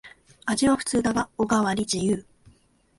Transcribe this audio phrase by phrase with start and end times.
[0.47, 2.25] 味は普通だがおかわり自由